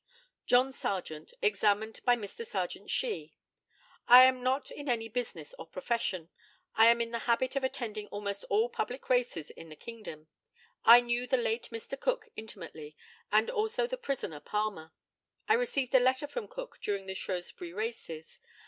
JOHN 0.47 0.73
SARGENT, 0.73 1.31
examined 1.43 1.99
by 2.05 2.15
Mr. 2.15 2.43
Sergeant 2.43 2.89
SHEE: 2.89 3.35
I 4.07 4.23
am 4.23 4.41
not 4.41 4.71
in 4.71 4.89
any 4.89 5.07
business 5.07 5.53
or 5.59 5.67
profession. 5.67 6.31
I 6.75 6.87
am 6.87 7.01
in 7.01 7.11
the 7.11 7.19
habit 7.29 7.55
of 7.55 7.63
attending 7.63 8.07
almost 8.07 8.43
all 8.49 8.67
public 8.67 9.09
races 9.11 9.51
in 9.51 9.69
the 9.69 9.75
kingdom. 9.75 10.27
I 10.83 11.01
knew 11.01 11.27
the 11.27 11.37
late 11.37 11.69
Mr. 11.71 11.99
Cook 11.99 12.29
intimately, 12.35 12.95
and 13.31 13.51
also 13.51 13.85
the 13.85 13.95
prisoner 13.95 14.39
Palmer. 14.39 14.91
I 15.47 15.53
received 15.53 15.93
a 15.93 15.99
letter 15.99 16.25
from 16.25 16.47
Cook 16.47 16.79
during 16.81 17.05
the 17.05 17.13
Shrewsbury 17.13 17.71
races. 17.71 18.39